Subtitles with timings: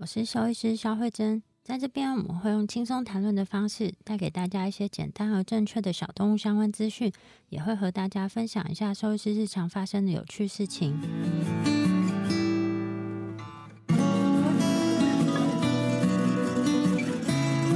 [0.00, 1.42] 我是兽医师肖慧珍。
[1.64, 7.12] 在这边，我们会用轻松谈论的方式，带给大家一些简单而正确的小动物相关资讯，
[7.48, 10.96] 也会和大家分享一下兽医师日常发生的有趣事情。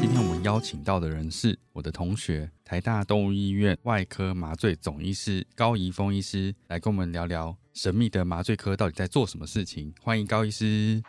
[0.01, 9.93] 今天我们邀请到的人是我的同学，台大动物医院外科麻醉总医师高怡峰医师，来跟我们聊聊神秘的麻醉科到底在做什么事情。
[10.01, 11.03] 欢迎高医师。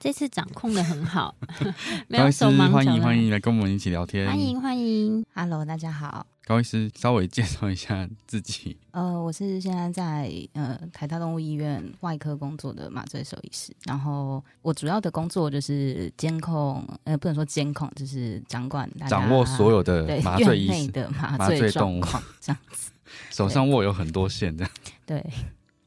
[0.00, 1.34] 这次掌控的很好，
[2.08, 8.78] 高医师，欢迎欢迎来跟我们一起聊天，欢迎欢迎，Hello，大家好，高医师，稍微介绍一下自己。
[8.92, 22.04] 呃，我是现在在呃台大动物医院外科工作的麻醉兽医师，然后我主要的工作就是监控，呃，不能说监控，就是掌管掌握所有的麻醉内的麻醉动物。
[22.40, 22.92] 这样子，
[23.30, 24.72] 手上握有很多线这样。
[25.04, 25.24] 对，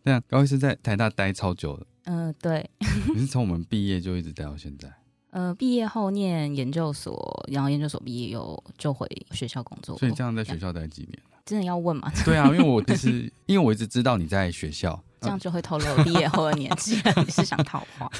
[0.03, 1.85] 那高医师在台大待超久了。
[2.03, 2.69] 嗯，对。
[3.13, 4.91] 你是从我们毕业就一直待到现在？
[5.31, 9.97] 呃，毕业后念研究所，然后研究所毕业又就回学校工作。
[9.97, 11.39] 所以这样在学校待几年了？
[11.45, 12.11] 真的要问吗？
[12.25, 16.95] 对啊，因为我就是因为我一直知道你在学校，这样就会透露毕业后的年纪。
[17.17, 18.11] 你是想套话？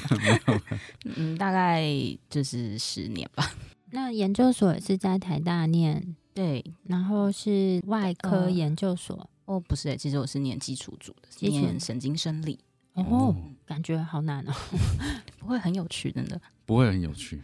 [1.16, 1.84] 嗯，大概
[2.30, 3.50] 就是十年吧。
[3.90, 9.28] 那研究所是在台大念，对，然后是外科研究所。
[9.44, 12.58] 哦，不是，其实我是念基础组的，念神经生理。
[12.94, 13.34] 哦，
[13.72, 14.52] 感觉好难哦，
[15.40, 17.40] 不会很有趣，真的不会很有趣，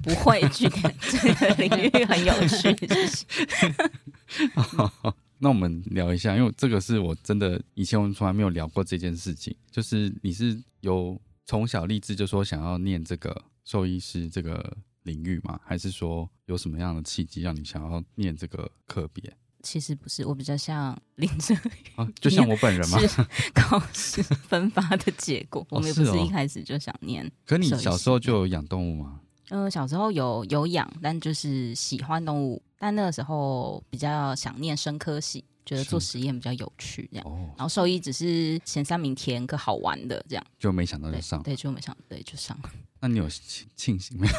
[0.00, 2.72] 不会去这个领域很有趣。
[5.38, 15.58] 那我们聊一下，因为这个是我真的以前我们从来没有聊过这件事情，就是你是有从小立志就说想要念这个兽医师这个领域吗？
[15.64, 19.36] 还是说有什么样的契机让你想要念这个科别？
[19.62, 21.54] 其实不是，我比较像林哲
[21.96, 22.98] 啊，就像我本人吗？
[23.54, 27.30] 考试分发的结果，我们也不是一开始就想念。
[27.46, 29.20] 可你小时候就有养动物吗？
[29.48, 37.26] 呃，小时候有有养，但就是喜欢动物，但那个时候比较想念生科系，觉得做实验比较有趣，这样。
[37.56, 42.58] 然后兽医只是前三名填个好玩的，这样就没想到就上，对，就没想对就上。
[43.00, 44.32] 那你有庆庆幸没有？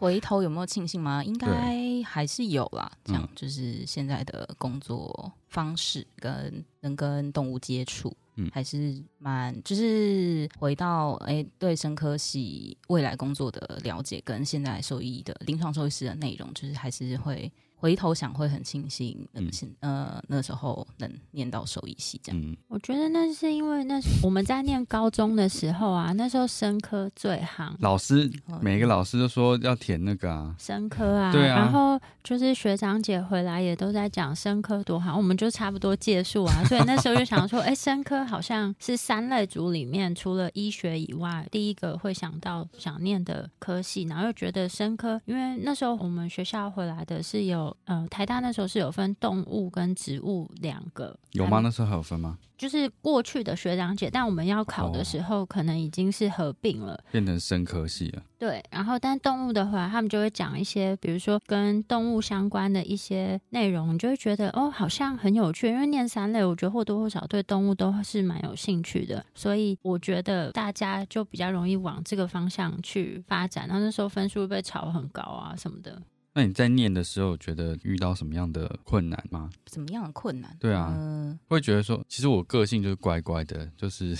[0.00, 1.22] 回头有没有庆幸吗？
[1.22, 2.90] 应该还是有啦。
[3.04, 17.52] 这样就是现在的工作方式跟能跟动物接触，嗯，还是蛮就是回到哎对生科系未来工作的了解，跟现在受益的临床受益师的内容，就是还是会。
[17.80, 22.56] 回头想会很庆幸，能现呃那时候能念到兽医系这样。
[22.68, 28.30] 我觉得那是因为那我们在念高中的时候啊，那时候生科最行，老师
[28.60, 31.56] 每个老师都说要填那个啊，生科啊，对啊。
[31.56, 47.69] 然后就是学长姐回来也都在讲生科多好，我们就差不多借数啊， 所以那时候就想说，哎，生科好像是三类组里面除了医学以外第一个会想到想念的科系，然后又觉得生科，因为那时候我们学校回来的是有。
[47.84, 51.60] 呃，台大那时候是有分动物跟植物两个，有吗？
[51.60, 52.38] 那时候还有分吗？
[52.56, 58.22] 就是过去的学长姐，但我们要考的时候，可能已经是合并了，变成生科系了。
[58.38, 65.68] 对，然后但动物的话，他们就会讲一些，比如说跟动物相关的一些内容，你就会觉得哦，好像很有趣。
[65.68, 73.66] 因为念三类，我觉得或多或少对动物都是蛮有兴趣的，所以我觉得大家就比较容易往这个方向去发展。
[73.68, 76.00] 然后那时候分数被炒很高啊什么的。
[76.32, 79.50] 那你在念的时候，觉得遇到什么样的困难吗？
[79.72, 80.56] 什么样的困难？
[80.60, 80.96] 对啊，
[81.48, 84.16] 会觉得说，其实我个性就是乖乖的，就是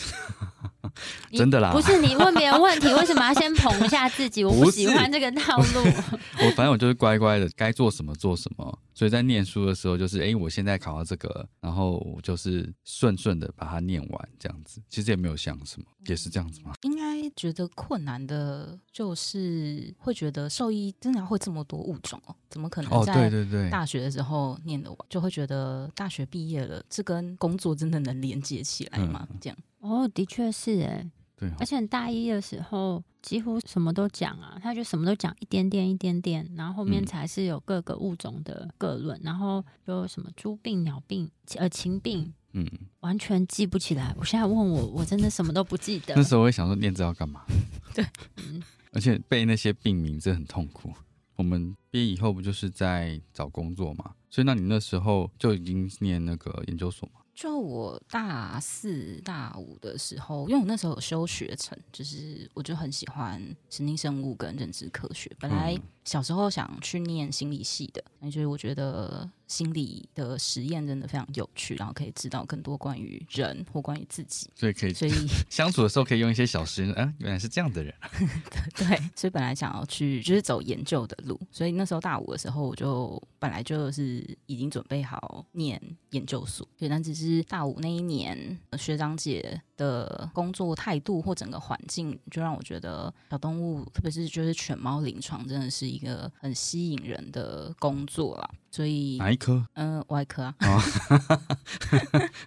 [1.33, 1.73] 真的啦。
[1.73, 4.45] 不是你问别人问题，为什么要先捧一下自己？
[4.45, 5.81] 我不喜欢这个套路。
[6.43, 8.79] 我反正我就是乖乖的，该做什么做什么。
[8.93, 14.83] 所以在念书的时候，就是哎，我现在考到这个，然后我就是顺顺的把它念完，这样子。
[14.91, 16.73] 其实也没有想什么，也是这样子吗？
[16.82, 22.91] 应该觉得困难的就是会觉得兽医真的会这么多物种哦，怎么可能？
[22.91, 29.29] 哦，对对对，大学的时候念的完，就会觉得大学毕业了，这跟工作真的能连接起来吗？
[29.41, 29.58] 这样？
[29.81, 31.11] 哦，的确是哎。
[31.37, 42.67] 对，而且大一的时候几乎什么都讲啊，他就什么都讲一点点一点点，然后后面才是有各个物种的各论，然后有什么猪病、鸟病、呃禽病，嗯，
[43.00, 44.14] 完全记不起来。
[44.19, 46.14] 我现在问我，我真的什么都不记得。
[46.14, 47.44] 那时候我会想说，念这要干嘛？
[47.94, 48.05] 对，
[48.37, 48.62] 嗯
[48.93, 50.93] 而且背那些病名真的很痛苦。
[51.37, 54.12] 我们毕业以后不就是在找工作嘛？
[54.29, 57.20] 所以那你那时候就已经念那个研究所吗？
[57.32, 65.31] 就我大四、大五的时候，因为我那时候有修学程，就是我就很喜欢神经生物跟认知科学。
[65.38, 65.75] 本来
[66.11, 69.31] 小时候想去念心理系的，就是我觉得。
[69.51, 75.11] 心理的实验真的非常有趣，然后可以知道更多关于人或关于自己，所以可以，所以
[75.51, 76.95] 相处的时候可以用一些小实验。
[76.95, 77.93] 啊，原来是这样的人。
[78.77, 78.87] 对，
[79.17, 86.65] 所以本来想要去就是走研究的路，所以那时候大五的时候，我就本来就是已经准备好念研究所。
[86.79, 98.50] 对，但只是大五那一年，学长姐的工作态度或整个环境，就让我觉得小动物，特别是就是犬猫临床，真的是一个很吸引人的工作啦。
[98.70, 99.67] 所以哪一科？
[99.75, 100.55] 嗯，外科啊。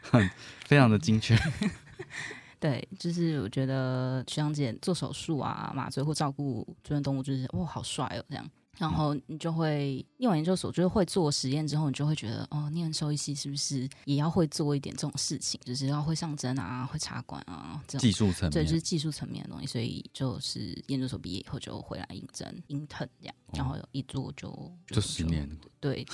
[0.02, 0.30] 很
[0.66, 1.38] 非常的精确。
[2.60, 8.50] 对，就是我觉得徐阳姐做手术啊、麻醉或照顾住院动物，就是哇，好帅哦，这样。
[8.78, 15.60] 然后你就会念完研究所，就是会做实验之后，你就会觉得哦，念兽医系是不是也要会做一点这种事情？
[15.64, 19.68] 就是要会上针啊，会插管啊，这种技术层面，对，就是技术层面的东西。
[19.68, 25.50] 所以就是研究所毕业以后就回来应征 intern 这样，然后一做就就十年。
[25.80, 26.06] 对，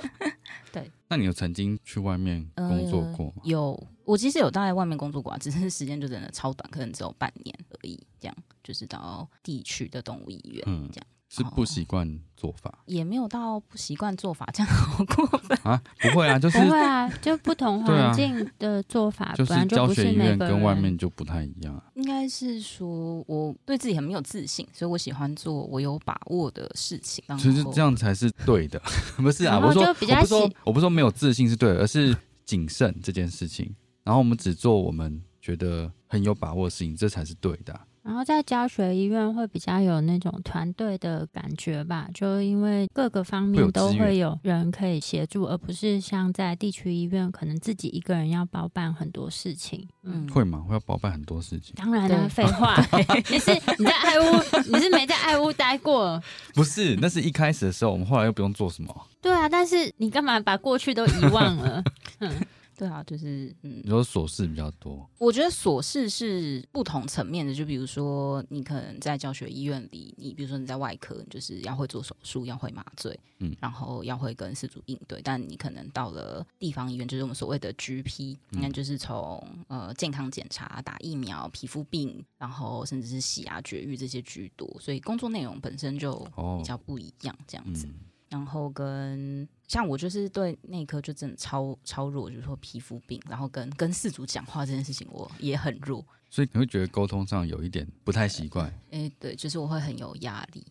[0.72, 0.90] 对。
[1.08, 3.42] 那你有曾经去外面工作过吗？
[3.44, 7.98] 有，我其实有在外面工作过，啊只是时间就真的超短，可能只有半年而已。
[8.18, 11.06] 这样就是到地区的动物医院，嗯，这样。
[11.28, 15.82] 是不习惯做法，也没有到不习惯做法，这样好过分 啊？
[16.00, 21.82] 不会啊，就是不会啊，就不同环境的做法， 就是教学医院跟外面就不太一样。
[21.94, 27.24] 应该是说我对自己很没有自信，所以我喜欢做我有把握的事情。
[27.36, 28.80] 其实这样才是对的，
[29.18, 29.58] 不是啊？
[29.58, 33.74] 我说我不说我不说没有自信是对的，而是谨慎这件事情。
[34.04, 37.78] 然后我们只做我们觉得很有把握的事情，这才是对的。
[38.06, 49.88] 然后在教学医院会比较有那种团队的感觉吧，就因为各个方面都会有人可以协助，而不是像在地区医院可能自己一个人要包办很多事情。
[50.04, 50.60] 嗯，会吗？
[50.60, 51.74] 会要包办很多事情？
[51.74, 52.76] 当然了，废话，
[53.28, 54.42] 你是你在爱屋，
[54.72, 56.22] 你是没在爱屋待过？
[56.54, 58.94] 不是，那是一开始的时候，我们后来又不用做什么。
[59.20, 61.82] 对啊，但是你干嘛把过去都遗忘了？
[62.20, 62.30] 嗯。
[62.76, 65.08] 对啊，就是嗯，你说琐事比较多。
[65.18, 75.22] 我觉得琐事是不同层面的，就比如说你可能在教学医院里，你比如说你在外科，就是要会做手术，要会麻醉，嗯，然后要会跟事主应对。
[75.22, 86.14] 但你可能到了地方医院，就是我们所谓的 GP，那就是从呃健康检查、打疫苗、皮肤病，然后甚至是洗牙、绝育这些居多，所以工作内容本身就
[86.58, 87.88] 比较不一样，这样子。
[88.28, 98.72] 然后跟像我就是对内科就真的超超弱，就是说皮肤病，然后跟跟四组讲话这件事情我也很弱，所以你会觉得沟通上有一点不太习惯。
[98.90, 100.64] 哎，对，就是我会很有压力。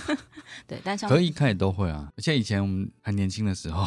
[0.66, 3.84] 对，但像可以开始都会啊，而且以前我们还年轻的时候，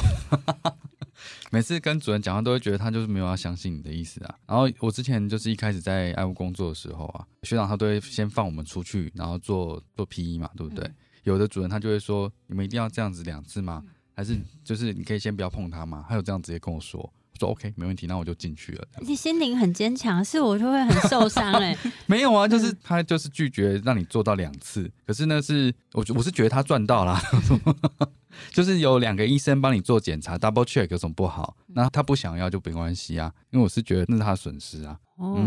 [1.51, 4.35] 每次跟主任讲话都会觉得他就是没有要相信你的意思啊。
[4.47, 10.89] 然后我之前就是一开始在爱屋工作的时候啊，学长他都会先放我们出去，然后做做 P E 嘛，对不对？
[11.23, 13.83] 有的主人他就会说：“你们一定要这样子两次吗？
[14.15, 18.87] 还是就是你可以先不要碰它吗？”他有这样直接跟我说，我说 OK 没问题，那我就进去了。
[18.99, 21.77] 你心灵很坚强，是我就会很受伤哎。
[22.05, 27.19] 没有啊，就是他就是拒绝让你做到两次，可是呢是我我是觉得他赚到了。
[28.51, 31.55] 就是有两个医生帮你做检查，double check 有什么不好？
[31.67, 34.99] 那他不想要就没关系啊，因为我是觉得那是他的损失啊。
[35.17, 35.37] 哦，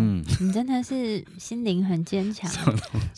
[0.41, 2.49] 你真的是心灵很坚强。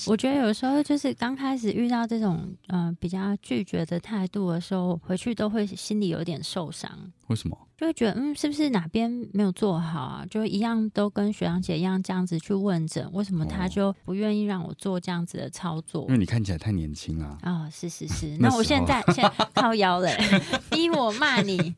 [0.07, 6.91] 我觉得有时候就是刚开始遇到这种嗯比较拒绝的态度的时候，回去都会心里有点受伤。
[7.27, 7.69] 为什么？
[7.77, 10.27] 就会觉得嗯，是不是哪边没有做好啊？
[10.31, 16.05] 就一样都跟雪阳姐一样这样子去问诊，为什么他就不愿意让我做这样子的操作？
[16.09, 17.39] 因为你看起来太年轻了。
[17.43, 18.37] 啊，是是是。
[18.41, 20.09] 那我现在 现在靠腰了，
[20.71, 21.75] 逼我骂你。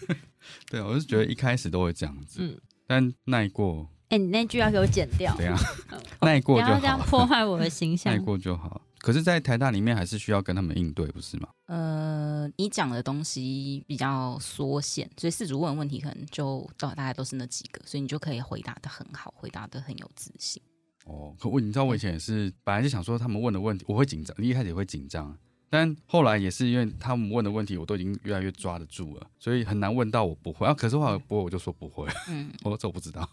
[0.70, 3.86] 对，我是觉得一开始都会这样子，嗯，但耐过。
[4.08, 5.34] 哎，你那句要给我剪掉。
[5.36, 5.58] 对啊，
[6.22, 6.70] 耐过就好。
[6.70, 8.12] 不要这样破坏我的形 象。
[8.14, 8.80] 耐过就好。
[9.00, 11.48] 可是，在台大里面还是需要跟他们应对，不是吗？
[11.66, 20.60] 呃，你讲的东西比较缩限，所以四主问问题可能就大大概都是那几个，所以你就可以回答的很好，回答的很有自信。
[21.04, 25.36] 哦，可我你知道我以前也是，本来就想说他们问的问题我会紧张，一开始也会紧张。
[25.70, 30.66] 但后来也是因为他们问的问题，我都已经越来越抓得住了，所以很难问到我不会。
[30.66, 32.06] 啊，可是话不会，我就说不会。
[32.28, 33.28] 嗯， 我这我不知道，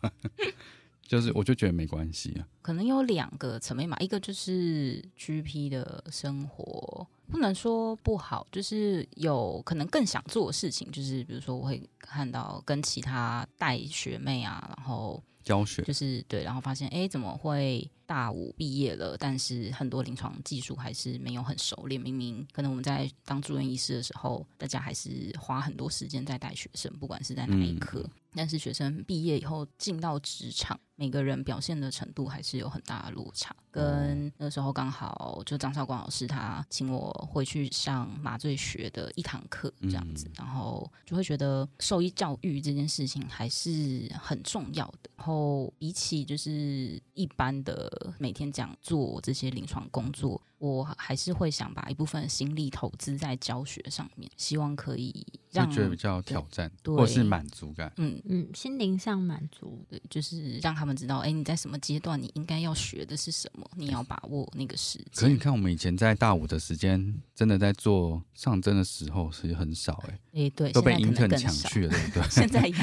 [1.08, 2.48] 就是我就觉得没关系啊。
[2.62, 17.90] 可能有两个层面嘛，一个就是 GP 的生活不能说不好，就是有可能更想做的事情，就是比如说我会看到跟其他带学妹啊，然后教学，就是对，然后发现哎，怎么会？
[18.06, 22.00] 大五毕业了，但是很多临床技术还是没有很熟练。
[22.00, 28.08] 明明可能我们在当住院医师的时候，大家还是花很多时间在带学生，不管是在哪一科。
[28.38, 33.56] 但是学生毕业以后进到职场，每个人表现的程度还是有很大的落差。
[33.72, 45.10] 跟那时候刚好就张绍光老师他请我回去上麻醉学的一堂课这样子，然后就会觉得兽医教育这件事情还是很重要的。
[45.16, 47.90] 然后比起就是一般的。
[48.20, 50.42] 每天讲做这些临床工作。
[50.58, 55.14] 我还是会想把一部分心力投资在教学上面，希望可以
[55.52, 57.92] 让觉得比较挑战，或是满足感。
[57.98, 65.08] 嗯嗯，心灵上满足，对，就是让他们知道，哎，你在什么阶段，你应该要学的是什么，你要把握那个时间。
[65.14, 72.30] 可你看，我们以前在大五的时间，真的在做上针的时候是很少，哎，哎，对， 都被 intern 抢去了，对不对？
[72.30, 72.74] 现在也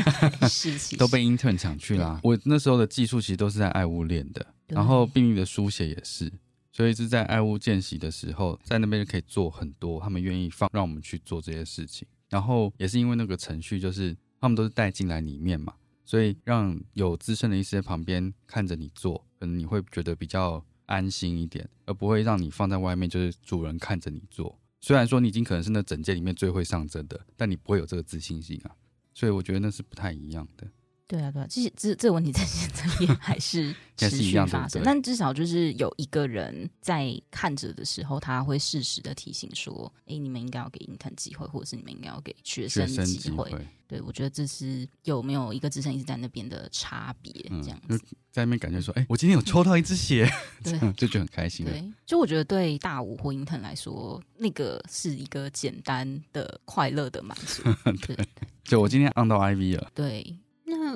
[0.49, 2.21] 是，都被 intern 抢去了。
[2.23, 6.33] 我那时候的技术其实都是在爱物练的，然后病例的书写也是。
[6.75, 12.09] 所以是在爱屋见习的时候，在那边就可以做很多，他们愿意放让我们去做这些事情。
[12.31, 24.59] 然后也是因为那个程序，就是他们都是带进来里面嘛，所以让有资深的医师在旁边看着你做，可能你会觉得比较安心一点，而不会让你放在外面，就是主人看着你做。
[24.81, 28.75] 虽然说你已经可能是那整届里面最会上阵的，但你不会有这个自信心啊。
[29.13, 30.67] 所以我觉得那是不太一样的。
[31.07, 43.53] 对啊，对啊，这这这个问题在现在也 还是 持续发生，但至少就是有一个人在看着的时候，他会适时的提醒说：“哎，你们应该要给 intern 机会，或者是你们应该要给学生机会。”
[43.87, 47.31] 对，我觉得这是有没有一个资深一直在那边的差别，
[47.63, 50.27] 这样子在那边感觉说：“哎，我今天有抽到一只鞋，
[50.65, 57.63] 对，就觉得很开心。”对，就我觉得对大五或 intern 来说，那个是一个简单的快乐的满足。
[58.07, 58.17] 对，
[58.65, 59.91] 就我今天按到 IV 了。
[59.95, 60.35] 对。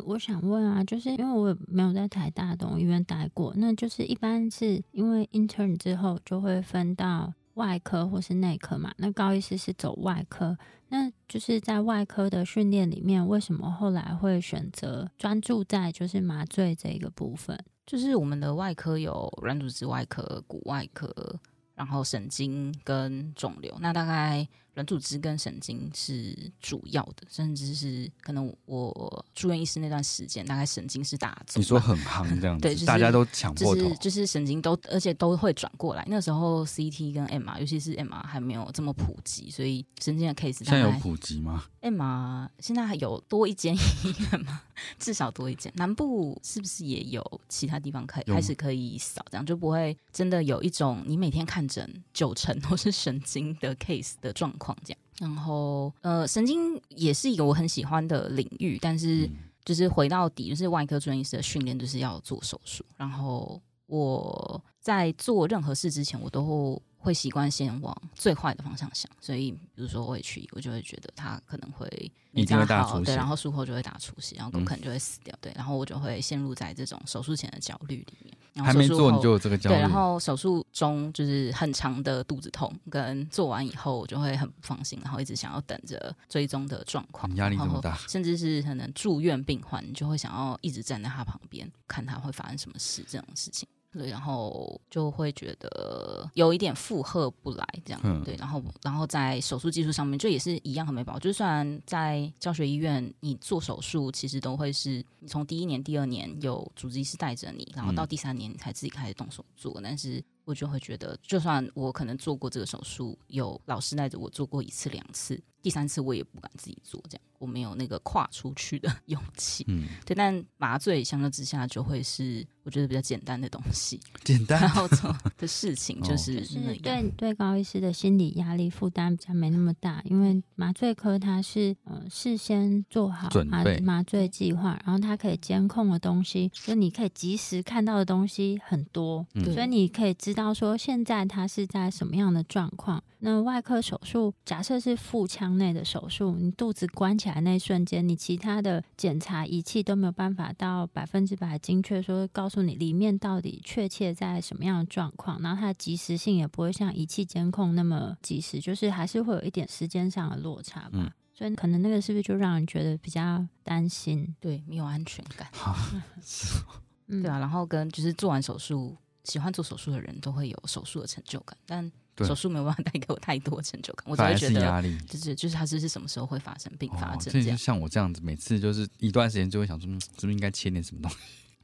[0.05, 8.93] 我想问啊，就是因为我没有在台大动物医院待过，那就是一般是因为 intern 之后就会分到外科或是内科嘛？
[8.99, 10.57] 那高医师是走外科，
[10.89, 17.59] 那就是在外科的训练里面，为什么后来会选择专注在就是麻醉这个部分？
[17.87, 21.41] 就是我们的外科有软组织外科、骨外科，
[21.75, 24.47] 然后神经跟肿瘤，那大概。
[24.77, 31.59] 软组织跟神经是主要的，甚至是可能我住院医师那段时间，大概神经是大宗。
[31.59, 36.05] 你说很夯这样 子，对，大家都抢破头，就是神经都，而且都会转过来。
[36.09, 44.61] 那时候 CT 跟 MR，尤其是 MR 还没有这么普及，所以神经的 case 现在有普及吗？MR 现在还有多一间 医院吗？
[44.99, 45.73] 至少多一间。
[45.77, 49.25] 南部是不是也有其他地方可以开始可以扫？
[49.31, 54.66] 这样就不会真的有一种你每天看诊九成都是神经的 case 的状况。
[54.67, 59.31] 框架，然后呃，神经也是一个我很喜欢的领域，但是
[59.65, 62.85] 就是回到底，就是外科专业师的训练就是要做手术。
[62.97, 69.09] 然后我在做任何事之前，我都会习惯先往最坏的方向想。
[69.21, 71.87] 所以，比如说我去，我就会觉得他可能会
[72.33, 78.37] 一定会大出血，对，然后术后就会打出血，然后狗可能就会死掉，对，然后我就会陷入在这种手术前的焦虑里面。
[78.65, 93.69] 还没做你就有这个焦虑，对，然后手术中就是很长的肚子痛，跟做完以后我就会很不放心，然后一直想要等着追踪的状况，压力这么大，甚至是可能住院病患，你就会想要一直站在他旁边，看他会发生什么事这种事情。
[93.97, 101.21] 对，然后就会觉得有一点负荷不来，这样对，然后然后在手术技术上面，就也是一样很没把握。
[101.21, 109.81] 就算在教学医院，你做手术其实都会是你从第一年、第二年有主治医师带着你，然后到第三年你才自己开始动手做。
[109.83, 119.65] 但是我就会觉得，就算我可能做过这个手术，有老师带着我做过一次两次，第三次我也不敢自己做，这样我没有那个跨出去的勇气。
[119.69, 120.15] 嗯，对。
[120.15, 124.61] 但麻醉相较之下就会是我觉得比较简单的东西，简单。
[124.61, 126.41] 然后做的事情 就是
[126.83, 143.03] 对对高医师的心理压力负担比较没那么大，因为麻醉科它是呃事先做好麻麻醉计划，然后它可以监控的东西，就你可以及时看到的东西很多，所以你可以知道说现在他是在什么样的状况。
[143.19, 161.13] 那外科手术，假设是腹腔内的手术，你肚子关起来那一瞬间，你其他的检查仪器都没有办法到百分之百精确说告诉你里面到底确切在什么样的状况，然后它的及时性也不会像仪器监控那么及时，就是还是会有一点时间上的落差吧。
[161.35, 164.35] 所以可能那个是不是就让人觉得比较担心？
[164.41, 165.49] 对，没有安全感。
[167.09, 171.93] 对啊，然后跟就是做完手术，喜欢做手术的人都会有手术的成就感，但。
[172.25, 177.33] 手术没有办法带给我太多成就感，我只会觉得压力，就是就是它这是什么时候会发生并发症？
[177.33, 181.17] 这就像我这样子，每次就是一段时间就会想说，是不是应该切点什么东西？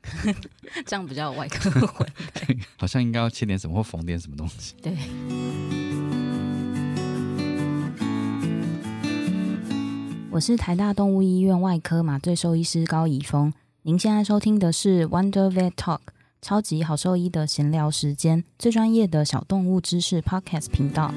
[0.84, 2.06] 这样比较外科会，
[2.76, 4.74] 好像应该要切点什么或缝点什么东西。
[4.82, 4.96] 对。
[10.30, 16.00] 我是台大动物医院外科麻醉兽医师高怡峰，您现在收听的是 Wonder Vet Talk。
[16.42, 21.14] 超级好兽医的闲聊时间，最专业的小动物知识 Podcast 频道。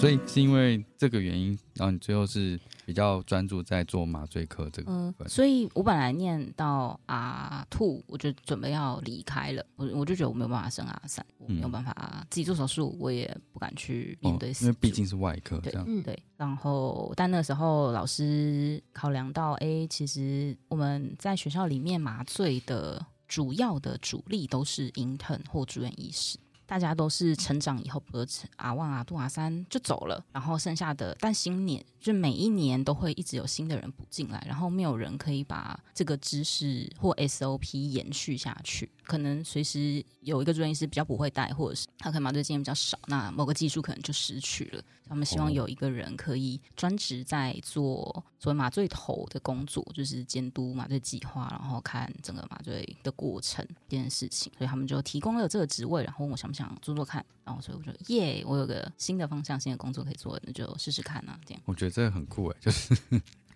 [0.00, 5.28] 所以是因为这个原因，然后你最后是比较专注在做麻醉科这个部分。
[5.28, 9.62] 所以我本来念到阿兔，我就准备要离开了。
[9.76, 14.50] 我我就觉得我没有办法升阿三，我没有办法自己做手术，我也不敢去面对。
[14.62, 16.18] 因为毕竟是外科，这样对。
[16.38, 26.38] 然后，但那时候老师考量到，哎，其实我们在学校里面麻醉的主要的主力都是 intern 或住院医师。
[26.70, 28.24] 大家都是成长以后，比如
[28.54, 38.88] 阿旺啊、杜阿三就走了，然后剩下的，但新年就每一年都会一直有新的人补进来，然后没有人可以把这个知识或 SOP 延续下去。
[39.04, 44.82] 可能随时有一个住院医师比较不会带，或者是他可能麻醉经验比较少，那某个技术可能就失去了。
[45.08, 54.52] 他们希望有一个人可以专职在做所谓麻醉头的工作，就是监督麻醉计划，然后看整个麻醉的过程这件事情。
[54.56, 57.24] 所以他们就提供了这个职位，然后问我想不想做做看。
[57.44, 61.36] 然后所以我说耶，我有个新的方向、新的工作可以做，那就试试看啊。
[61.44, 62.94] 这样我觉得这个很酷哎，就是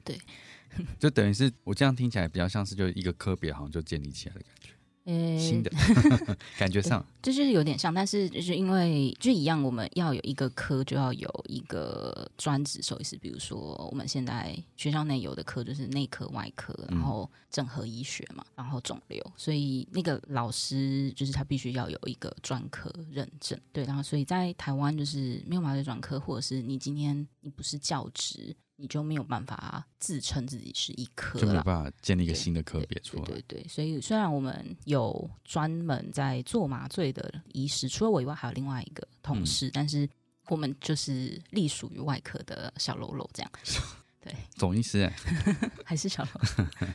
[0.02, 0.20] 对，
[0.98, 4.70] 就等于是我这样听起来比较像是就一个科别好像就建立起来的感觉。
[5.04, 5.70] 呃，新的
[6.56, 13.14] 感觉上，这就是有点像，但是就是因为就一样，我们要有一个科，就要有一个专职兽医师。
[13.18, 13.58] 比如说，
[13.90, 23.58] 我们现在学校内有的科就是内科、外科，然后整合医学嘛，然后肿瘤，所以那个老师就是他必须要有一个专科认证。
[23.72, 28.56] 对，然后所以在台湾就是没有麻醉专科，或者是你今天你不是教职。
[28.76, 33.24] 你就没有办法自称自己是一科，就没有办法建立一个新的科别出来。
[33.24, 40.08] 对对，所以虽然我们有专门在做麻醉的医师，除了我以外，还有另外一个同事，但是
[40.48, 43.52] 我们就是隶属于外科的小喽啰这样。
[44.20, 45.10] 对，总医师
[45.84, 46.30] 还是小喽。
[46.80, 46.88] 对，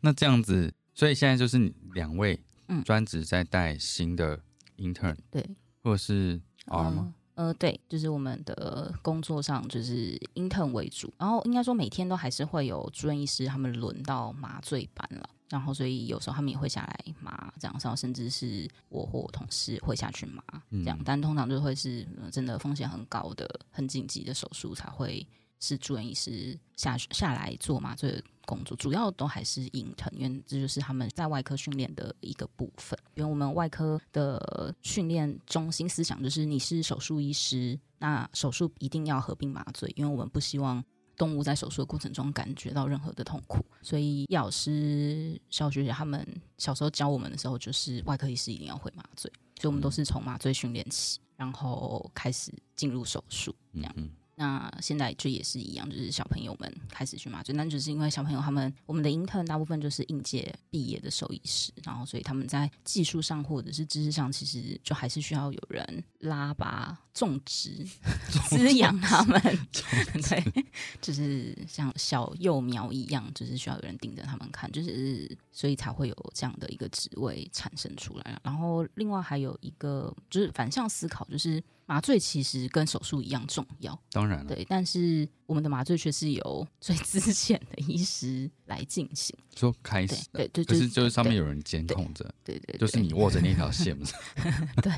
[0.00, 2.40] 那这样子，所以现在就是两位
[2.84, 4.40] 专职在带新的
[4.76, 5.44] intern，对，
[5.82, 7.14] 或者是 R 吗？
[7.36, 25.26] 呃，对，就是我们的工作上就是 intern 为主，然后应该说每天都还是会有住院医师他们轮到麻醉班了，然后所以有时候他们也会下来麻，这样，然后甚至是我或我同事会下去麻，这样，但通常就会是真的风险很高的、很紧急的手术才会
[25.60, 28.24] 是住院医师下下来做麻醉。
[28.46, 32.98] 工作主要都还是硬疼，因为这就是他们在外科训练的一个部分。
[33.14, 40.82] 因为我们外科的训练中心思想就是，你是手术医师，那手术一定要合并麻醉，因为我们不希望
[41.16, 43.64] 动物在手术的过程中感觉到任何的痛苦。
[43.82, 49.30] 所以药老师、小学姐他们小时候教我们的时候，就是外科医师一定要会麻醉，
[49.60, 53.94] 所以我们都是从麻醉训练起，然后开始进入手术这样。
[54.38, 67.82] 那现在就也是一样，就是小朋友们开始去麻醉，那只是因为小朋友他们我们的 intern 大部分就是应届毕业的兽医师，然后所以他们在技术上或者是知识上，其实就还是需要有人拉拔、种植、
[68.50, 69.40] 滋养他们，
[70.28, 70.64] 对，
[71.00, 78.38] 就是像小幼苗一样，就是需要有人盯着他们看，就是所以才会有这样的一个职位产生出来。
[78.42, 81.62] 然后另外还有一个就是反向思考，就是。
[81.86, 93.96] 麻醉其实跟手术一样重要，当然了，对，但是我们的麻醉却是由 最资浅的医师来进行，说开始，对对，可是就是上面有人监控着，对对，就是你握着那条线，
[94.82, 94.92] 对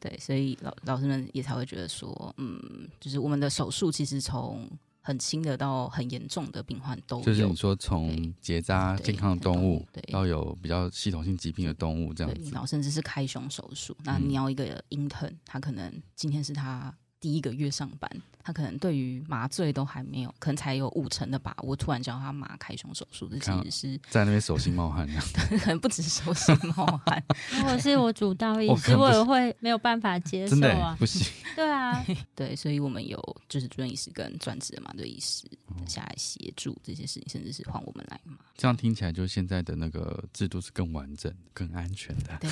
[0.00, 4.68] 对，所以老老师们也才会觉得说，嗯，就是我们的手术其实从。
[5.06, 16.92] 很轻的到很严重的病患都有，就是你说从结扎健康的动物，对，到有比较系统性疾病的动物这样子，然后甚至是开胸手术，那你要一个 intern，他可能今天是他。
[17.20, 18.10] 第一个月上班，
[18.42, 21.74] 他可能对于麻醉都还没有，可能才有五成的把握。
[21.74, 25.08] 突然叫他麻开胸手术，这其实是在那边手心冒汗，
[25.60, 27.22] 可能不止手心冒汗。
[27.50, 31.26] 如果是我主刀医师，我也会没有办法接受啊，不行。
[31.54, 32.04] 对啊，
[32.36, 35.44] 对，所以我们有就是住院医师跟专职的麻醉医师
[35.86, 38.36] 下来协助这些事情，甚至是换我们来麻。
[38.56, 42.36] 这样听起来，就现在的那个制度是更完整、更安全的。
[42.40, 42.50] 对。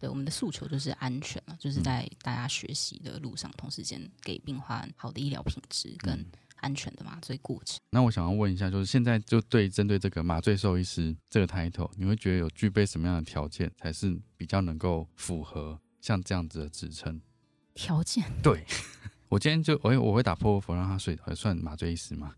[0.00, 6.24] 对我们的诉求就是安全嘛，就是在大家学习的路上，同时间给病患好的医疗品质跟
[6.56, 7.78] 安全的麻醉过程。
[7.90, 17.20] 那我想要问一下，就是现在就对针对这个麻醉兽医师这个 title，你会觉得有具备什么样的条件才是比较能够符合像这样子的职称？
[17.74, 18.24] 条件？
[18.42, 18.64] 对
[19.28, 22.34] 我今天就我我会打破佛让他睡，算麻醉医师吗？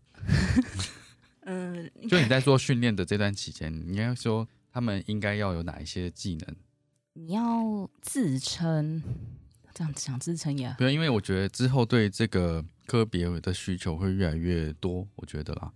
[1.45, 6.55] 嗯， 就你在做训练的这段期间，你应该说他们应该要有哪一些技能？
[7.15, 9.01] 你要自称，
[9.71, 15.71] 这样想自称也对，因为我觉得之后对这个科别的需求会越来越多，我觉得啦。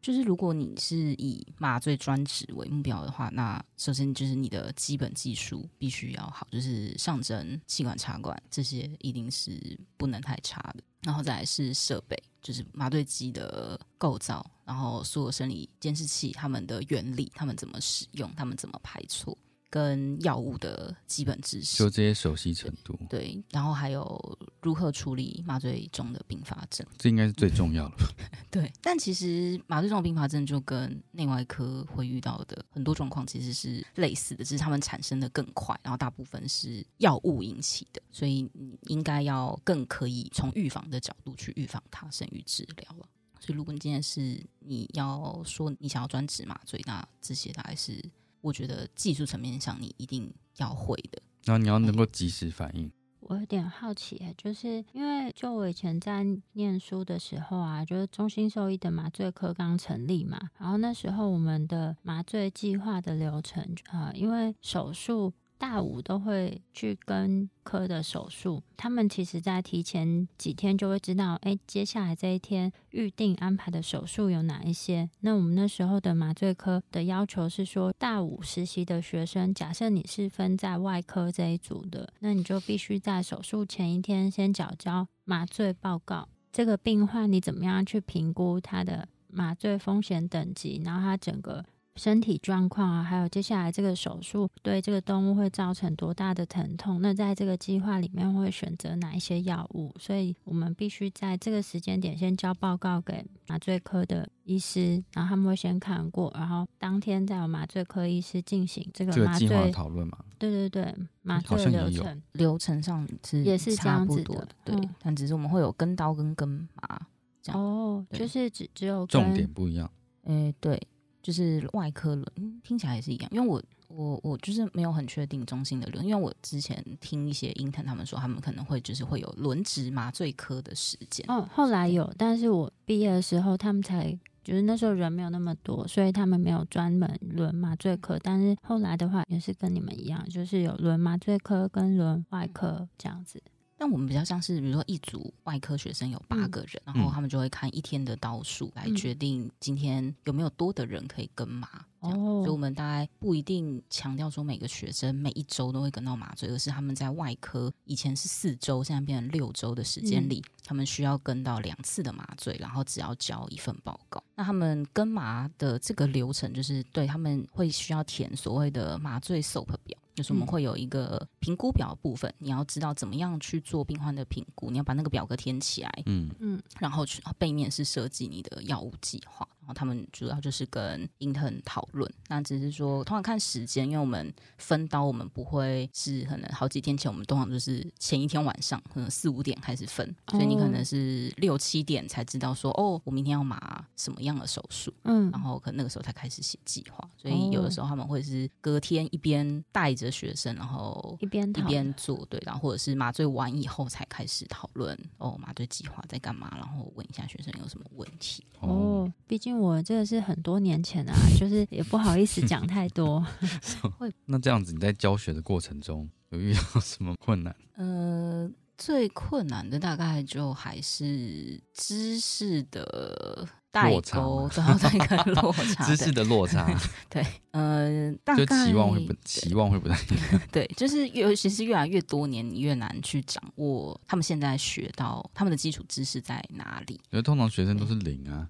[0.00, 10.82] 就是如果你是以麻醉专职为目标的话，那首先就是你的基本技术必须要好，就是上针、气管插管这些一定是不能太差的。
[11.02, 19.38] 然后再来是设备，就是麻醉机的构造，然后所有生理监视器它们的原理，它们怎么使用，它们怎么排错。
[19.72, 27.96] 跟药物的基本知识，就这些熟悉程度，对，然后还有如何处理麻醉中的并发症，这应该是最重要的。
[28.52, 43.08] 对，但其实麻醉中的并发症就跟内外科会遇到的很多状况其实是类似的，只是他们产生的更快，然后大部分是药物引起的，所以你应该要更可以从预防的角度去预防它，甚于治疗了。
[43.40, 48.04] 所以如果你今天是你要说你想要专职麻醉，那这些大概是。
[48.42, 52.92] 我觉得技术层面上你一定要会的，然后你要能够及时反应。
[53.20, 65.32] 我有点好奇，就是因为就我以前在念书的时候啊，就是中心兽医的麻醉科刚成立嘛，然后那时候我们的麻醉计划的流程啊，因为手术。
[65.62, 75.08] 大五都会去跟科的手术，他们其实在提前几天就会知道，哎，接下来这一天预定安排的手术有哪一些。
[75.20, 91.64] 那我们那时候的麻醉科的要求是说，大五实习的学生，假设你是分在外科这一组的，那你就必须在手术前一天先缴交麻醉报告，这个病患你怎么样去评估他的麻醉风险等级，然后他整个。
[91.96, 97.02] 身体状况啊，还有接下来这个手术对这个动物会造成多大的疼痛？
[97.02, 99.94] 那在这个计划里面会选择哪一些药物？
[99.98, 110.18] 所以我们必须在这个时间点先交报告给麻醉科的医师，然后他们会先看过，然后当天再有麻醉科医师进行这个麻醉讨论嘛？
[110.38, 116.98] 对对对，麻醉流程流程上是也是差不多的，对，但只是我们会有跟刀跟跟麻
[117.42, 119.90] 这样哦，就是只只有重点不一样，
[120.24, 120.80] 诶，对。
[121.22, 122.26] 就是外科轮，
[122.62, 131.24] 听起来也是一样，因为我我我就是没有很确定中心的轮，因为我之前听一些 intern 他们说，他们可能会就是会有轮值麻醉科的时间。
[131.28, 138.18] 哦，后来有，但是我毕业的时候，他们才就是那时候人没有那么多，所以他们没有专门轮麻醉科。
[138.20, 143.40] 但是后来的话，也是跟你们一样，就是有轮麻醉科跟轮外科这样子。
[143.82, 151.68] 但我们比较像是，比如说一组外科学生有八个人，然后他们就会看一天的刀数来决定今天有没有多的人可以跟麻。
[151.98, 164.22] 哦，所以我们大概不一定强调说每个学生每一周都会跟到麻醉，而是他们在外科以前是四周，现在变成六周的时间里，他们需要跟到两次的麻醉，然后只要交一份报告。
[164.36, 169.98] 那他们跟麻的这个流程，就是对他们会需要填所谓的麻醉 SOP 表。
[170.14, 176.30] 就是我们会有一个评估表部分，你要知道怎么样去做病患的评估，你要把那个表格填起来，嗯。
[176.40, 182.12] 嗯，然后去背面是设计你的药物计划，然后他们主要就是跟 intern 讨论。
[182.28, 197.08] 那只是说，通常看时间，因为我们分刀，我们不会是可能好几天前，我们通常就是前一天晚上，可能四五点开始分，所以你可能是六七点才知道说，哦，我明天要麻什么样的手术，嗯，然后可能那个时候才开始写计划。
[197.16, 208.44] 所以有的时候他们会是隔天一边带着学生，然后一边一边做，对，然后或者是麻醉完以后才开始讨论，哦，麻醉计划在干嘛，然后问一下学生有什么问题。
[208.60, 213.24] 哦，毕竟我这个是很多年前啊，就是也不好意思讲太多。
[213.98, 217.54] 会那这样子，你在教学的过程中有遇到什么困难？
[217.76, 218.50] 呃。
[218.78, 226.70] 最困难的大概就还是知识的代沟， 然后一个落差， 知识的落差。
[227.08, 230.40] 对，呃，大概期望会不期望会不太一样。
[230.52, 237.00] 对，就是尤其是越来越多年，你越难去掌握他们现在学到他们的基础知识在哪里。
[237.10, 238.46] 因为通常学生都是零啊，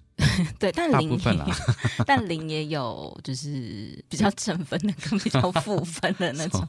[0.59, 1.17] 对，但零
[2.05, 6.67] 但零也有就是比较正分的跟比较负分的那种。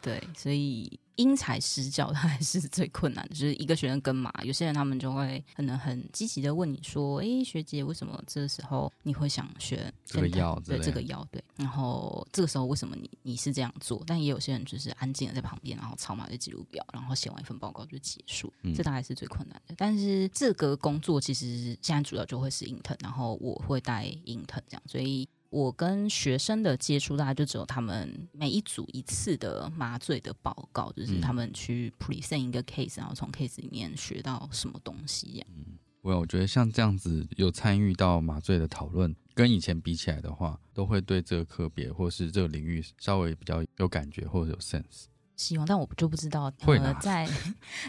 [0.00, 0.98] 对，所以。
[1.16, 3.34] 因材施教，它还是最困难的。
[3.34, 10.60] 就是一个学生跟嘛，有些人他们就会可能很积极的问你说：“哎，学姐，为什么这个时候你会想学这个药？
[10.64, 11.42] 对，这个药对。
[11.56, 14.02] 然后这个时候为什么你你是这样做？
[14.06, 18.52] 但也有些人就是安静的在旁边，然后抄码的记录表，然后写完一份报告就结束。
[18.74, 19.74] 这大概是最困难的。
[19.76, 25.28] 但是这个工作其实现在主要就会是 intern，然后我会带 intern 这样，所以。
[25.56, 35.42] 我跟学生的接触，大概就只有他们每一组一次的麻醉的报告，就是他们去 present 一个 case，然后从 case 里面学到什么东西。
[35.48, 45.04] 嗯，我我觉得像这样子有参与到麻醉的讨论，跟以前比起来的话，都会对这个科别或是这个领域稍微比较有感觉或者有 sense。
[45.36, 47.28] 希望，但我就不知道会在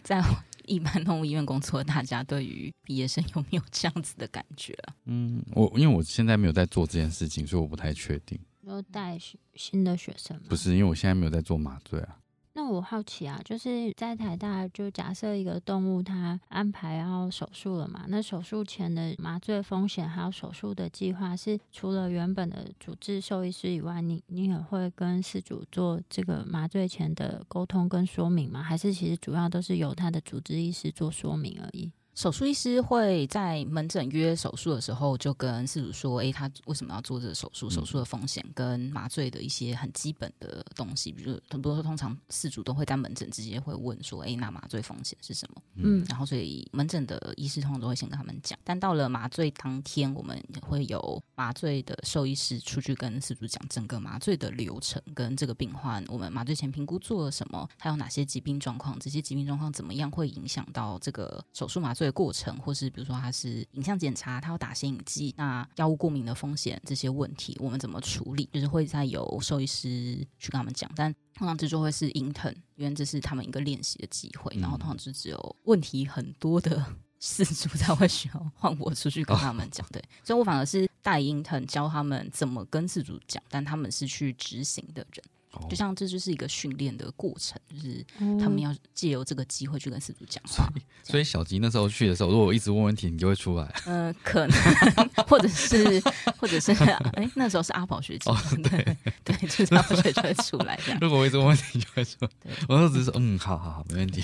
[0.04, 0.22] 在。
[0.68, 4.94] 一般动物医院工作，大家对于毕业生有没有这样子的感觉啊？
[5.06, 8.38] 嗯，我因为我现在没有在做这件事情，所以我不太确定。
[8.64, 9.18] 有带
[9.56, 10.44] 新的学生吗？
[10.50, 12.18] 不是，因为我现在没有在做麻醉啊。
[12.58, 28.64] 那我好奇啊，就是在台大，就假设一个动物它安排要手术了嘛，那手术前的麻醉风险还有手术的计划，是除了原本的主治兽医师以外，你你也会跟事主做这个麻醉前的沟通跟说明吗？
[28.64, 31.92] 还是其实主要都是由他的主治医师做说明而已？
[32.18, 37.70] 手术医师会在门诊约手术的时候，就跟事主说：“哎，他为什么要做这个手术？
[37.70, 48.58] 手术的风险跟麻醉的一些很基本的东西，比如很多通常事主都会在门诊直接会问说：‘哎，那麻醉风险是什么？’嗯，然后所以门诊的医师通常都会先跟他们讲。
[48.64, 68.50] 但到了麻醉当天，我们会有麻醉的兽医师出去跟事主讲整个麻醉的流程，跟这个病患我们麻醉前评估做了什么，还有哪些疾病状况，这些疾病状况怎么样会影响到这个手术麻醉。”的过程，或是比如说他是影像检查，他要打显影剂，那药物过敏的风险这些问题，我们怎么处理？
[68.52, 74.56] 就是会再由兽医师去跟他们讲，但通常这就会是 intern，因为这是他们一个练习的机会。
[74.60, 76.84] 然后通常就只有问题很多的
[77.20, 79.86] 事主才会需要换我出去跟他们讲。
[79.92, 85.24] 对，所以我反而是带 intern 教他们怎么跟事主讲，但他们是去执行的人。
[85.70, 88.06] 就像这就是一个训练的过程，就是
[88.40, 90.68] 他们要借由这个机会去跟饲主讲话。
[91.04, 93.74] 所以小吉那时候去的时候，如果我一直问问题，你就会出来。
[93.86, 94.58] 嗯， 可能，
[95.28, 96.02] 或者是，
[96.38, 98.32] 或者是，哎，那时候是阿宝学姐，
[98.64, 101.00] 对对，就是阿宝学姐就会出来这样。
[101.02, 102.30] 如果我一直问问题，就会说，
[102.68, 104.22] 我说只是说，嗯，好好好，没问题。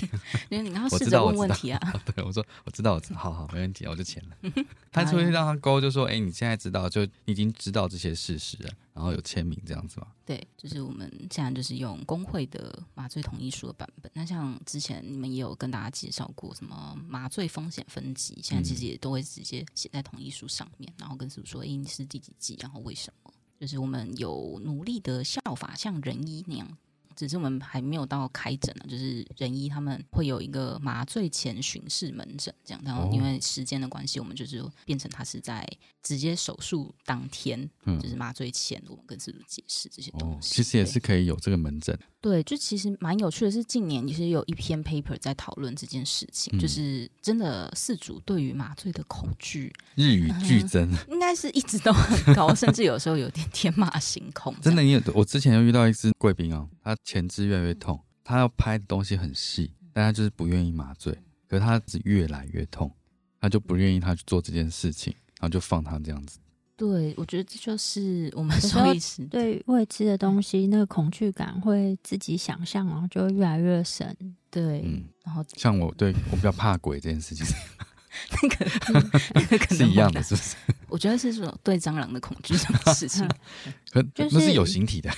[0.50, 2.02] 因为你要试着问问题啊。
[2.14, 4.64] 对，我说我知道，我知道，好好，没问题，我就签了。
[4.92, 8.70] 他就会让他勾，就说，哎，你现在知道，就已经知道这些事实了。
[8.94, 10.06] 然后有签名这样子吗？
[10.24, 14.10] 对，就是我们现在就是用工会的麻醉同意书的版本。
[14.14, 22.56] 那像之前你们也有跟大家介绍过什么麻醉风险分级，现在其实也都会直接写在同意书上面，然后跟师傅说：“哎，你是第几级？
[22.60, 26.78] 然后为什么？”就是我们有努力的效法，像人医那样。
[27.16, 35.66] 只是我们还没有到开诊呢，就是仁医他们会有一个麻醉前巡视门诊，这样，然后因为时间的关系，我们就是变成他是在
[36.02, 37.68] 直接手术当天，
[38.00, 40.54] 就是麻醉前，我们跟师傅解释这些东西。
[40.54, 41.98] 其实也是可以有这个门诊。
[42.20, 54.54] 对，就其实蛮有趣的，是近年其实有一篇 paper 在讨论这件事情，就是真的四主对于麻醉的恐惧日与剧增，应该是一直都很高， 甚至有时候有点天马行空。
[54.62, 61.12] 真的，你有我之前有遇到一只贵宾哦，他前肢越来越痛，他要拍的东西很细，但他就是不愿意麻醉，
[61.48, 62.90] 可是他只越来越痛，
[63.40, 66.38] 他就不愿意他去做这件事情，然后就放他这样子。
[66.76, 68.98] 对，我觉得这就是我们所以
[69.30, 74.16] 对未知的东西那个恐惧感会自己想象，然后就会越来越深。
[74.50, 77.46] 对，嗯，然后像我对我比较怕鬼这件事情，
[78.42, 78.70] 那个
[79.34, 80.56] 那个可能是一样的，是不是？
[80.88, 83.24] 我觉得是说对蟑螂的恐惧这种事情，
[83.92, 85.08] 可就是那是有形体的，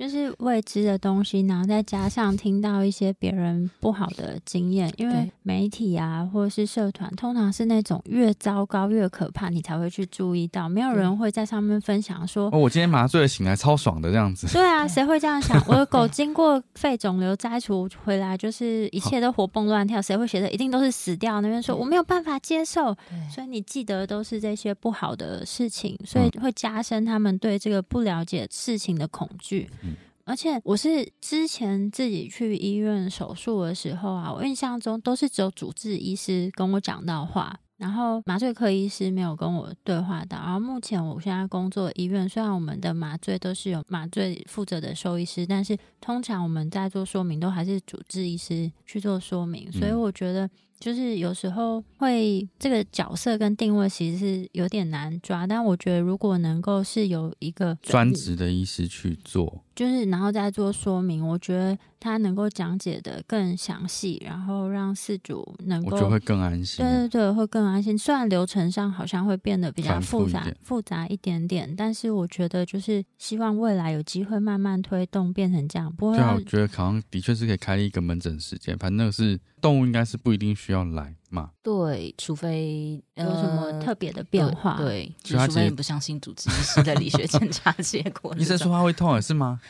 [0.00, 12.48] 就是未知的东西，然后再加上听到一些别人不好的经验，因为媒体啊或者是社团，通常是那种越糟糕越可怕，你才会去注意到，没有人会在上面分享说。
[12.50, 15.62] 哦，我今天麻醉了醒来超爽的这样子，对啊，谁会这样想？
[15.68, 21.42] 我的狗 经过肺肿瘤摘除回来，就是一切都活蹦乱跳，谁会写的一定都是死掉？
[21.42, 22.96] 那边说我没有办法接受，
[23.30, 29.68] 所以你记得都是这些不好的事情，所以会加深他们对这个不了解事情的恐惧。
[29.82, 29.89] 嗯
[30.30, 40.38] 而且我是之前自己去医院手术的时候啊，我印象中都是只有主治医师跟我讲到话，然后麻醉科医师没有跟我对话到。
[40.38, 50.48] 然后目前我现在工作医院，虽然我们的麻醉都是有麻醉负责的兽医师，但是通常我们在做说明都还是主治医师去做说明，所以我觉得。
[50.80, 66.84] 就是有时候会这个角色跟定位其实是有点难抓，但我觉得如果能够是有一个专职的医师去做，就是然后再做说明，我觉得他能够讲解的更详细，然后让事主能够我就会更安心。
[66.84, 67.96] 对对对，会更安心。
[67.96, 81.50] 虽然流程上好像会变得比较复复杂复杂一点点，但是我觉得就是希望未来有机会慢慢推动变成这样，不会对啊，我觉得好像的确是可以开一个门诊时间，反正那个是动物应该是不一定需要来嘛。
[81.62, 84.76] 对，除非有什么呃特别的变化。
[84.76, 88.34] 对，除非你不相信主治医师的理学检查结果。
[88.38, 89.60] 医生说话会痛也是吗？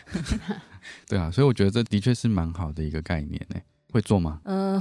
[1.06, 3.60] 对啊，所以我觉得这的确是蛮好的一个概念呢。
[3.92, 4.40] 会做吗？
[4.46, 4.80] 呃，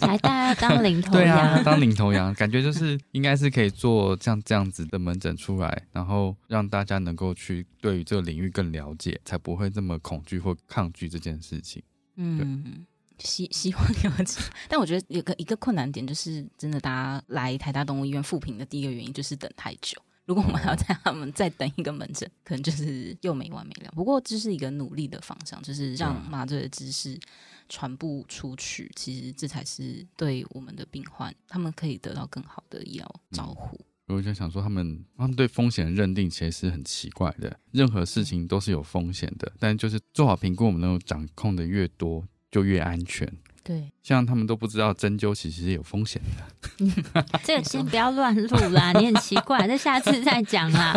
[0.00, 11.82] 来大家当领头羊对啊，当领头羊，感觉就是应该是可以做像这样子的门诊出来，然后让大家能够去对于这个领域更了解，才不会这么恐惧或抗拒这件事情。
[12.16, 12.86] 嗯，
[13.18, 20.00] 希 希望有这，但我觉得有个一个困难点就是，真的大家来台大动物医院复评的第一个原因就是等太久。
[20.26, 23.90] 如果我们还要在他们再等一个门诊，可能就是又没完没了。
[23.96, 27.18] 不过这是一个努力的方向，就是让麻醉的知识
[27.66, 33.80] 传播出去，其实这才是对我们的病患，他们可以得到更好的医疗照护。
[34.08, 43.30] 我就想说，他们他们对风险的认定其实是很奇怪的，任何事情都是有风险的，但就是做好评估，我们能够掌控的越多，就越安全。
[43.62, 47.22] 对，像他们都不知道针灸其实是有风险的。
[47.44, 50.92] 这个先不要乱录啦， 你很奇怪，那下次再讲啦。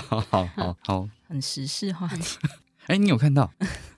[0.00, 2.38] 好好好好，很时事话题，
[2.86, 3.52] 哎，你有看到？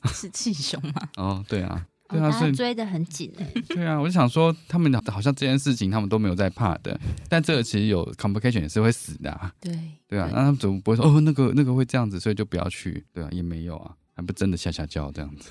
[0.06, 1.08] 是气胸吗？
[1.16, 15.50] 哦，对啊，哦对啊，所以大家追得很紧哎、对啊，我就想说，他们好像这件事情他们都没有在怕的，但这个其实有 complication 也是会死的、啊，对，对啊，那他们怎么不会说哦那个那个会这样子，所以就不要去，对啊，也没有啊，还不真的吓吓叫这样子。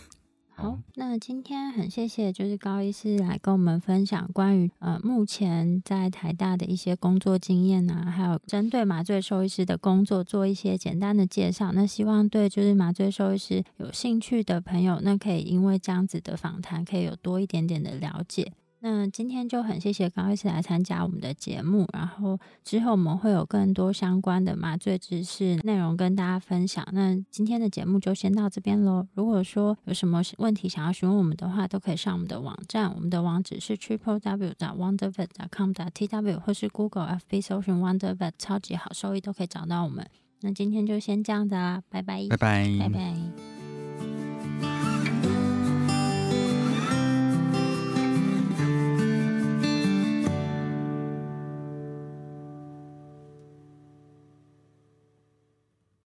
[0.59, 11.71] 好，那今天很谢谢，就是高医师来跟我们分享关于呃目前在台大的一些工作经验啊，还有针对麻醉兽医师的工作做一些简单的介绍。
[11.73, 18.51] 那希望对就是麻醉兽医师有兴趣的朋友，那可以因为这样子的访谈，可以有多一点点的了解。
[18.79, 26.87] 那今天就很谢谢高医师来参加我们的节目，然后之后我们会有更多相关的麻醉知识内容跟大家分享。
[26.91, 29.07] 那今天的节目就先到这边喽。
[29.15, 40.07] 如果说有什么问题想要询问我们的话，都可以上我们的网站，我们的网址是 triple w 点 wondervet com 的 t w 或是 Google FB 搜寻 wondervet 超级好收益都可以找到我们。
[40.41, 43.56] 那今天就先这样子啦，拜拜，拜拜，拜拜。